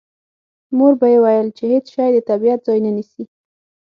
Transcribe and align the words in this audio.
مور 0.77 0.93
به 0.99 1.07
یې 1.13 1.19
ویل 1.23 1.47
چې 1.57 1.63
هېڅ 1.73 1.85
شی 1.93 2.09
د 2.13 2.17
طبیعت 2.29 2.59
ځای 2.67 2.79
نه 2.85 2.91
نیسي 2.97 3.23